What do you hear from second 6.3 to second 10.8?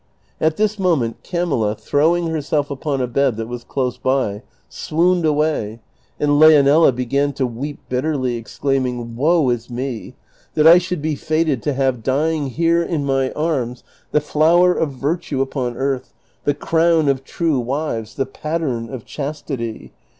Leonela began to weep bitterly, exclaiming," Woe is me! that I